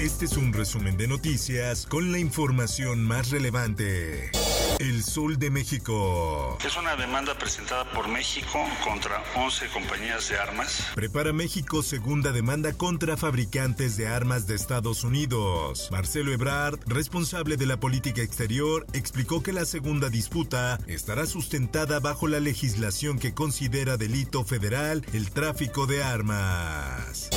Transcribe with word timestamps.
Este 0.00 0.24
es 0.24 0.38
un 0.38 0.54
resumen 0.54 0.96
de 0.96 1.06
noticias 1.06 1.84
con 1.84 2.10
la 2.10 2.18
información 2.18 3.04
más 3.04 3.28
relevante. 3.28 4.30
El 4.78 5.04
Sol 5.04 5.38
de 5.38 5.50
México. 5.50 6.56
Es 6.64 6.74
una 6.78 6.96
demanda 6.96 7.36
presentada 7.36 7.84
por 7.92 8.08
México 8.08 8.64
contra 8.82 9.22
11 9.36 9.68
compañías 9.68 10.26
de 10.30 10.38
armas. 10.38 10.86
Prepara 10.94 11.34
México 11.34 11.82
segunda 11.82 12.32
demanda 12.32 12.72
contra 12.72 13.18
fabricantes 13.18 13.98
de 13.98 14.08
armas 14.08 14.46
de 14.46 14.54
Estados 14.54 15.04
Unidos. 15.04 15.90
Marcelo 15.90 16.32
Ebrard, 16.32 16.80
responsable 16.86 17.58
de 17.58 17.66
la 17.66 17.78
política 17.78 18.22
exterior, 18.22 18.86
explicó 18.94 19.42
que 19.42 19.52
la 19.52 19.66
segunda 19.66 20.08
disputa 20.08 20.78
estará 20.86 21.26
sustentada 21.26 22.00
bajo 22.00 22.26
la 22.26 22.40
legislación 22.40 23.18
que 23.18 23.34
considera 23.34 23.98
delito 23.98 24.44
federal 24.44 25.04
el 25.12 25.30
tráfico 25.30 25.86
de 25.86 26.02
armas. 26.02 27.28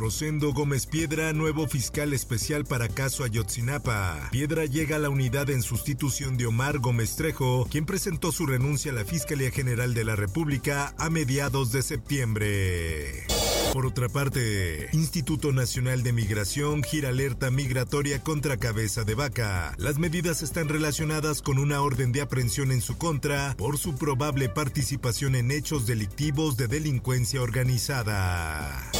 Rosendo 0.00 0.54
Gómez 0.54 0.86
Piedra, 0.86 1.34
nuevo 1.34 1.68
fiscal 1.68 2.14
especial 2.14 2.64
para 2.64 2.88
caso 2.88 3.22
Ayotzinapa. 3.22 4.30
Piedra 4.32 4.64
llega 4.64 4.96
a 4.96 4.98
la 4.98 5.10
unidad 5.10 5.50
en 5.50 5.60
sustitución 5.60 6.38
de 6.38 6.46
Omar 6.46 6.78
Gómez 6.78 7.16
Trejo, 7.16 7.68
quien 7.70 7.84
presentó 7.84 8.32
su 8.32 8.46
renuncia 8.46 8.92
a 8.92 8.94
la 8.94 9.04
Fiscalía 9.04 9.50
General 9.50 9.92
de 9.92 10.04
la 10.04 10.16
República 10.16 10.94
a 10.96 11.10
mediados 11.10 11.70
de 11.70 11.82
septiembre. 11.82 13.26
Por 13.74 13.84
otra 13.84 14.08
parte, 14.08 14.88
Instituto 14.94 15.52
Nacional 15.52 16.02
de 16.02 16.14
Migración 16.14 16.82
gira 16.82 17.10
alerta 17.10 17.50
migratoria 17.50 18.22
contra 18.22 18.56
cabeza 18.56 19.04
de 19.04 19.14
vaca. 19.14 19.74
Las 19.76 19.98
medidas 19.98 20.42
están 20.42 20.70
relacionadas 20.70 21.42
con 21.42 21.58
una 21.58 21.82
orden 21.82 22.10
de 22.10 22.22
aprehensión 22.22 22.72
en 22.72 22.80
su 22.80 22.96
contra 22.96 23.54
por 23.58 23.76
su 23.76 23.96
probable 23.96 24.48
participación 24.48 25.34
en 25.34 25.50
hechos 25.50 25.86
delictivos 25.86 26.56
de 26.56 26.68
delincuencia 26.68 27.42
organizada. 27.42 28.90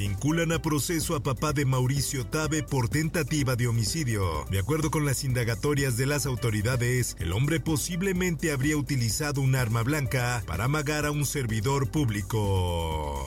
Vinculan 0.00 0.50
a 0.52 0.62
proceso 0.62 1.14
a 1.14 1.20
papá 1.20 1.52
de 1.52 1.66
Mauricio 1.66 2.24
Tabe 2.24 2.62
por 2.62 2.88
tentativa 2.88 3.54
de 3.54 3.66
homicidio. 3.66 4.46
De 4.50 4.58
acuerdo 4.58 4.90
con 4.90 5.04
las 5.04 5.24
indagatorias 5.24 5.98
de 5.98 6.06
las 6.06 6.24
autoridades, 6.24 7.16
el 7.18 7.34
hombre 7.34 7.60
posiblemente 7.60 8.50
habría 8.50 8.78
utilizado 8.78 9.42
un 9.42 9.54
arma 9.54 9.82
blanca 9.82 10.42
para 10.46 10.64
amagar 10.64 11.04
a 11.04 11.10
un 11.10 11.26
servidor 11.26 11.90
público. 11.90 13.26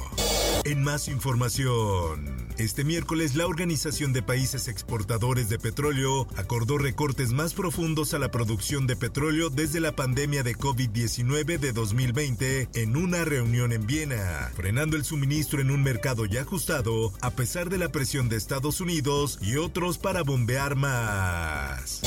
En 0.66 0.82
más 0.82 1.10
información, 1.10 2.48
este 2.58 2.86
miércoles 2.86 3.36
la 3.36 3.48
Organización 3.48 4.14
de 4.14 4.24
Países 4.24 4.70
Exportadores 4.70 5.50
de 5.50 5.60
Petróleo 5.60 6.26
acordó 6.38 6.78
recortes 6.78 7.34
más 7.34 7.54
profundos 7.54 8.14
a 8.14 8.20
la 8.20 8.32
producción 8.32 8.88
de 8.88 8.96
petróleo 8.96 9.50
desde 9.50 9.82
la 9.82 9.94
pandemia 9.94 10.42
de 10.42 10.56
COVID-19 10.56 11.60
de 11.60 11.74
2020 11.74 12.70
en 12.76 12.96
una 12.96 13.26
reunión 13.26 13.74
en 13.74 13.86
Viena, 13.86 14.52
frenando 14.56 14.96
el 14.96 15.04
suministro 15.04 15.60
en 15.60 15.70
un 15.70 15.84
mercado 15.84 16.24
ya 16.24 16.44
ajustado 16.44 17.12
a 17.20 17.32
pesar 17.32 17.70
de 17.70 17.78
la 17.78 17.90
presión 17.90 18.30
de 18.30 18.38
Estados 18.38 18.80
Unidos 18.80 19.40
y 19.42 19.58
otros 19.58 19.98
para 19.98 20.24
bombear 20.24 20.78
más. 20.78 22.00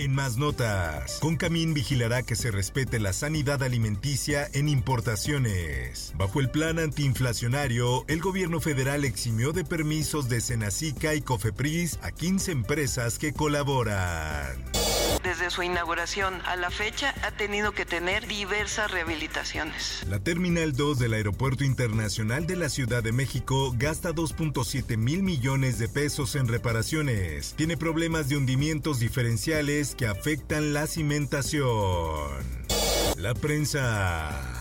En 0.00 0.14
más 0.14 0.36
notas, 0.36 1.18
Concamín 1.20 1.72
vigilará 1.72 2.22
que 2.22 2.36
se 2.36 2.50
respete 2.50 2.98
la 2.98 3.12
sanidad 3.12 3.62
alimenticia 3.62 4.48
en 4.52 4.68
importaciones. 4.68 6.12
Bajo 6.16 6.40
el 6.40 6.50
plan 6.50 6.78
antiinflacionario, 6.78 8.04
el 8.08 8.20
gobierno 8.20 8.60
federal 8.60 9.04
eximió 9.04 9.52
de 9.52 9.64
permisos 9.64 10.28
de 10.28 10.40
Senacica 10.40 11.14
y 11.14 11.22
Cofepris 11.22 11.98
a 12.02 12.10
15 12.10 12.52
empresas 12.52 13.18
que 13.18 13.32
colaboran. 13.32 14.83
Desde 15.24 15.48
su 15.48 15.62
inauguración 15.62 16.34
a 16.44 16.54
la 16.54 16.70
fecha 16.70 17.14
ha 17.22 17.30
tenido 17.30 17.72
que 17.72 17.86
tener 17.86 18.26
diversas 18.26 18.90
rehabilitaciones. 18.90 20.04
La 20.06 20.20
Terminal 20.20 20.74
2 20.74 20.98
del 20.98 21.14
Aeropuerto 21.14 21.64
Internacional 21.64 22.46
de 22.46 22.56
la 22.56 22.68
Ciudad 22.68 23.02
de 23.02 23.12
México 23.12 23.74
gasta 23.78 24.10
2.7 24.10 24.98
mil 24.98 25.22
millones 25.22 25.78
de 25.78 25.88
pesos 25.88 26.36
en 26.36 26.46
reparaciones. 26.46 27.54
Tiene 27.56 27.78
problemas 27.78 28.28
de 28.28 28.36
hundimientos 28.36 29.00
diferenciales 29.00 29.94
que 29.94 30.06
afectan 30.06 30.74
la 30.74 30.86
cimentación. 30.86 32.44
La 33.16 33.32
prensa. 33.32 34.53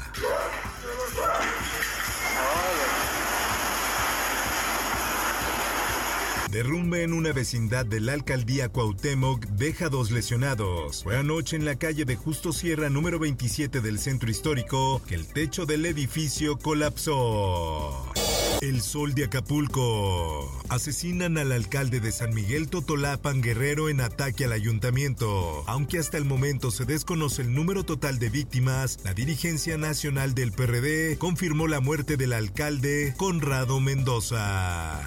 Derrumbe 6.53 7.01
en 7.01 7.13
una 7.13 7.31
vecindad 7.31 7.83
de 7.83 7.99
la 7.99 8.13
alcaldía 8.13 8.69
Cuauhtémoc 8.69 9.43
deja 9.47 9.89
dos 9.89 10.11
lesionados. 10.11 11.01
Fue 11.01 11.17
anoche 11.17 11.55
en 11.55 11.65
la 11.65 11.77
calle 11.77 12.05
de 12.05 12.15
Justo 12.15 12.53
Sierra 12.53 12.91
número 12.91 13.17
27 13.17 13.81
del 13.81 13.97
centro 13.97 14.29
histórico 14.29 15.01
que 15.07 15.15
el 15.15 15.25
techo 15.25 15.65
del 15.65 15.83
edificio 15.87 16.59
colapsó. 16.59 18.13
El 18.61 18.83
sol 18.83 19.15
de 19.15 19.23
Acapulco. 19.23 20.61
Asesinan 20.69 21.39
al 21.39 21.51
alcalde 21.53 21.99
de 21.99 22.11
San 22.11 22.35
Miguel 22.35 22.69
Totolapan 22.69 23.41
Guerrero 23.41 23.89
en 23.89 23.99
ataque 23.99 24.45
al 24.45 24.51
ayuntamiento. 24.51 25.63
Aunque 25.65 25.97
hasta 25.97 26.19
el 26.19 26.25
momento 26.25 26.69
se 26.69 26.85
desconoce 26.85 27.41
el 27.41 27.55
número 27.55 27.83
total 27.83 28.19
de 28.19 28.29
víctimas, 28.29 28.99
la 29.03 29.15
dirigencia 29.15 29.79
nacional 29.79 30.35
del 30.35 30.51
PRD 30.51 31.17
confirmó 31.17 31.67
la 31.67 31.79
muerte 31.79 32.15
del 32.15 32.31
alcalde 32.31 33.15
Conrado 33.17 33.79
Mendoza. 33.79 35.01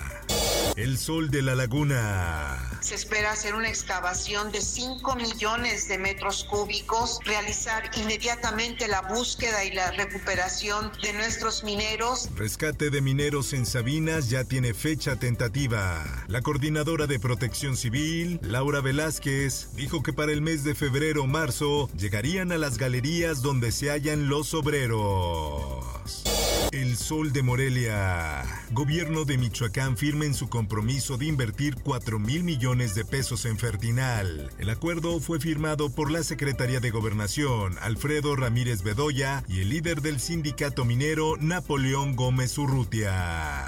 El 0.77 0.99
sol 0.99 1.31
de 1.31 1.41
la 1.41 1.55
laguna. 1.55 2.79
Se 2.83 2.95
espera 2.95 3.33
hacer 3.33 3.55
una 3.55 3.67
excavación 3.67 4.53
de 4.53 4.61
5 4.61 5.17
millones 5.17 5.89
de 5.89 5.97
metros 5.97 6.45
cúbicos, 6.45 7.19
realizar 7.25 7.91
inmediatamente 7.97 8.87
la 8.87 9.01
búsqueda 9.01 9.65
y 9.65 9.73
la 9.73 9.91
recuperación 9.93 10.93
de 11.03 11.15
nuestros 11.15 11.65
mineros. 11.65 12.29
Rescate 12.37 12.91
de 12.91 13.01
mineros 13.01 13.55
en 13.55 13.65
Sabinas 13.65 14.29
ya 14.29 14.45
tiene 14.45 14.75
fecha 14.75 15.17
tentativa. 15.17 16.05
La 16.29 16.43
coordinadora 16.43 17.07
de 17.07 17.21
protección 17.21 17.79
civil, 17.79 18.39
Laura 18.43 18.83
Velázquez, 18.83 19.69
dijo 19.77 20.03
que 20.03 20.13
para 20.13 20.33
el 20.33 20.43
mes 20.43 20.63
de 20.63 20.75
febrero 20.75 21.23
o 21.23 21.27
marzo 21.27 21.89
llegarían 21.97 22.53
a 22.53 22.59
las 22.59 22.77
galerías 22.77 23.41
donde 23.41 23.73
se 23.73 23.89
hallan 23.89 24.29
los 24.29 24.53
obreros. 24.53 26.23
El 26.77 26.99
Sol 26.99 27.33
de 27.33 27.43
Morelia. 27.43 28.45
Gobierno 28.73 29.25
de 29.25 29.39
Michoacán 29.39 29.97
firma 29.97 30.27
en 30.27 30.35
su 30.35 30.51
compromiso 30.51 31.17
de 31.17 31.25
invertir 31.25 31.77
4 31.77 32.19
mil 32.19 32.45
millones 32.45 32.95
de 32.95 33.03
pesos 33.03 33.47
en 33.47 33.57
Fertinal. 33.57 34.51
El 34.59 34.69
acuerdo 34.69 35.19
fue 35.19 35.41
firmado 35.41 35.89
por 35.89 36.11
la 36.11 36.23
Secretaría 36.23 36.79
de 36.81 36.91
Gobernación, 36.91 37.77
Alfredo 37.81 38.37
Ramírez 38.37 38.83
Bedoya, 38.83 39.43
y 39.49 39.61
el 39.61 39.71
líder 39.71 40.03
del 40.03 40.21
sindicato 40.21 40.85
minero, 40.85 41.39
Napoleón 41.41 42.15
Gómez 42.15 42.59
Urrutia. 42.59 43.65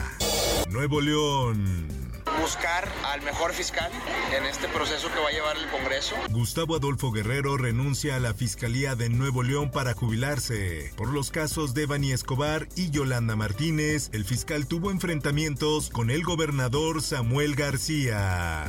Nuevo 0.68 1.00
León 1.00 1.97
buscar 2.40 2.88
al 3.04 3.22
mejor 3.22 3.52
fiscal 3.52 3.90
en 4.36 4.44
este 4.44 4.68
proceso 4.68 5.08
que 5.12 5.20
va 5.20 5.28
a 5.28 5.32
llevar 5.32 5.56
el 5.56 5.68
Congreso. 5.68 6.14
Gustavo 6.30 6.76
Adolfo 6.76 7.10
Guerrero 7.10 7.56
renuncia 7.56 8.16
a 8.16 8.20
la 8.20 8.34
Fiscalía 8.34 8.94
de 8.94 9.08
Nuevo 9.08 9.42
León 9.42 9.70
para 9.70 9.94
jubilarse. 9.94 10.92
Por 10.96 11.08
los 11.08 11.30
casos 11.30 11.74
de 11.74 11.86
Bani 11.86 12.12
Escobar 12.12 12.68
y 12.76 12.90
Yolanda 12.90 13.36
Martínez, 13.36 14.10
el 14.12 14.24
fiscal 14.24 14.66
tuvo 14.66 14.90
enfrentamientos 14.90 15.90
con 15.90 16.10
el 16.10 16.22
gobernador 16.22 17.02
Samuel 17.02 17.54
García. 17.54 18.66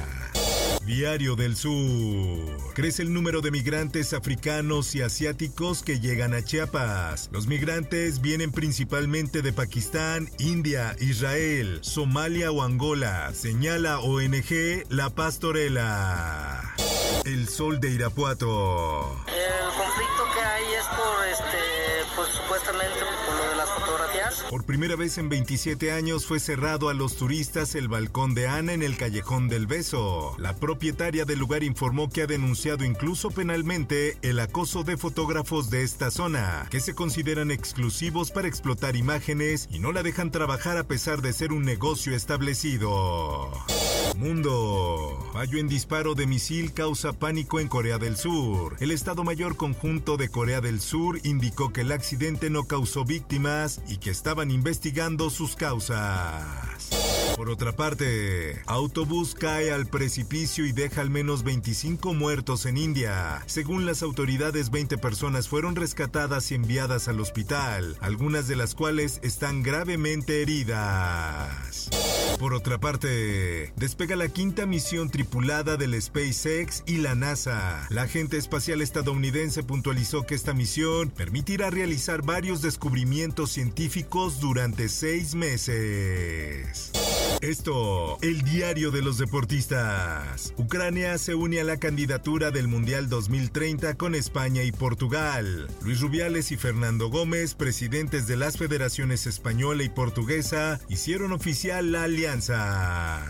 Diario 0.89 1.35
del 1.35 1.55
Sur. 1.55 2.73
Crece 2.73 3.03
el 3.03 3.13
número 3.13 3.41
de 3.41 3.51
migrantes 3.51 4.11
africanos 4.11 4.95
y 4.95 5.03
asiáticos 5.03 5.83
que 5.83 5.99
llegan 5.99 6.33
a 6.33 6.43
Chiapas. 6.43 7.29
Los 7.31 7.45
migrantes 7.45 8.21
vienen 8.21 8.51
principalmente 8.51 9.43
de 9.43 9.53
Pakistán, 9.53 10.31
India, 10.39 10.95
Israel, 10.99 11.77
Somalia 11.83 12.51
o 12.51 12.63
Angola, 12.63 13.31
señala 13.35 13.99
ONG 13.99 14.83
La 14.89 15.11
Pastorela. 15.11 16.73
El 17.23 17.47
Sol 17.47 17.79
de 17.79 17.91
Irapuato. 17.91 19.15
El 19.27 19.65
conflicto 19.77 20.23
que 20.33 20.41
hay 20.41 20.73
es 20.73 20.85
por, 20.87 21.27
este, 21.27 21.68
pues 22.15 22.29
supuestamente 22.29 22.99
por 23.25 23.49
de 23.49 23.55
las 23.55 23.69
fotografías 23.69 24.45
Por 24.49 24.65
primera 24.65 24.95
vez 24.95 25.17
en 25.17 25.29
27 25.29 25.91
años 25.91 26.25
fue 26.25 26.39
cerrado 26.39 26.89
a 26.89 26.93
los 26.93 27.15
turistas 27.15 27.75
el 27.75 27.87
balcón 27.87 28.33
de 28.33 28.47
Ana 28.47 28.73
en 28.73 28.83
el 28.83 28.97
Callejón 28.97 29.47
del 29.47 29.67
Beso. 29.67 30.35
La 30.37 30.55
propietaria 30.55 31.25
del 31.25 31.39
lugar 31.39 31.63
informó 31.63 32.09
que 32.09 32.23
ha 32.23 32.27
denunciado 32.27 32.83
incluso 32.83 33.31
penalmente 33.31 34.17
el 34.21 34.39
acoso 34.39 34.83
de 34.83 34.97
fotógrafos 34.97 35.69
de 35.69 35.83
esta 35.83 36.11
zona, 36.11 36.67
que 36.69 36.79
se 36.79 36.95
consideran 36.95 37.51
exclusivos 37.51 38.31
para 38.31 38.47
explotar 38.47 38.95
imágenes 38.95 39.67
y 39.71 39.79
no 39.79 39.91
la 39.91 40.03
dejan 40.03 40.31
trabajar 40.31 40.77
a 40.77 40.83
pesar 40.85 41.21
de 41.21 41.33
ser 41.33 41.51
un 41.51 41.63
negocio 41.63 42.15
establecido. 42.15 43.51
Mundo. 44.17 44.98
Fallo 45.39 45.57
en 45.57 45.69
disparo 45.69 46.15
de 46.15 46.27
misil 46.27 46.73
causa 46.73 47.13
pánico 47.13 47.61
en 47.61 47.69
Corea 47.69 47.97
del 47.97 48.17
Sur. 48.17 48.75
El 48.81 48.91
Estado 48.91 49.23
Mayor 49.23 49.55
Conjunto 49.55 50.17
de 50.17 50.27
Corea 50.27 50.59
del 50.59 50.81
Sur 50.81 51.17
indicó 51.23 51.71
que 51.71 51.79
el 51.79 51.93
accidente 51.93 52.49
no 52.49 52.65
causó 52.65 53.05
víctimas 53.05 53.79
y 53.87 53.99
que 53.99 54.09
estaban 54.09 54.51
investigando 54.51 55.29
sus 55.29 55.55
causas. 55.55 56.89
Por 57.39 57.49
otra 57.49 57.71
parte, 57.71 58.61
autobús 58.65 59.33
cae 59.33 59.71
al 59.71 59.87
precipicio 59.87 60.65
y 60.65 60.73
deja 60.73 60.99
al 60.99 61.09
menos 61.09 61.43
25 61.43 62.13
muertos 62.13 62.65
en 62.65 62.75
India. 62.75 63.43
Según 63.45 63.85
las 63.85 64.03
autoridades, 64.03 64.71
20 64.71 64.97
personas 64.97 65.47
fueron 65.47 65.77
rescatadas 65.77 66.51
y 66.51 66.55
enviadas 66.55 67.07
al 67.07 67.21
hospital, 67.21 67.95
algunas 68.01 68.49
de 68.49 68.57
las 68.57 68.75
cuales 68.75 69.21
están 69.23 69.63
gravemente 69.63 70.41
heridas. 70.41 71.89
Por 72.39 72.53
otra 72.53 72.77
parte, 72.77 73.71
despega 73.77 74.17
la 74.17 74.27
quinta 74.27 74.65
misión 74.65 75.09
tripulada 75.09 75.77
del 75.77 75.99
SpaceX 76.01 76.83
y 76.87 76.97
la 76.97 77.15
NASA. 77.15 77.87
La 77.89 78.01
agente 78.01 78.35
espacial 78.35 78.81
estadounidense 78.81 79.63
puntualizó 79.63 80.25
que 80.25 80.35
esta 80.35 80.53
misión 80.53 81.09
permitirá 81.09 81.69
realizar 81.69 82.21
varios 82.21 82.61
descubrimientos 82.61 83.51
científicos 83.51 84.41
durante 84.41 84.89
seis 84.89 85.35
meses. 85.35 86.91
Esto, 87.41 88.17
el 88.21 88.41
diario 88.41 88.91
de 88.91 89.01
los 89.01 89.17
deportistas. 89.17 90.53
Ucrania 90.57 91.17
se 91.17 91.35
une 91.35 91.61
a 91.61 91.63
la 91.63 91.77
candidatura 91.77 92.51
del 92.51 92.67
Mundial 92.67 93.07
2030 93.07 93.95
con 93.95 94.13
España 94.13 94.63
y 94.63 94.73
Portugal. 94.73 95.69
Luis 95.81 96.01
Rubiales 96.01 96.51
y 96.51 96.57
Fernando 96.57 97.09
Gómez, 97.09 97.55
presidentes 97.55 98.27
de 98.27 98.35
las 98.35 98.57
federaciones 98.57 99.25
española 99.25 99.83
y 99.83 99.89
portuguesa, 99.89 100.81
hicieron 100.89 101.31
oficial 101.31 101.93
la 101.93 102.03
alianza. 102.03 103.25